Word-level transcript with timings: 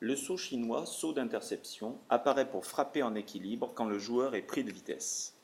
Le 0.00 0.14
saut 0.14 0.36
chinois, 0.36 0.86
saut 0.86 1.12
d'interception, 1.12 1.98
apparaît 2.08 2.48
pour 2.48 2.64
frapper 2.64 3.02
en 3.02 3.16
équilibre 3.16 3.72
quand 3.74 3.86
le 3.86 3.98
joueur 3.98 4.36
est 4.36 4.42
pris 4.42 4.62
de 4.62 4.70
vitesse. 4.70 5.34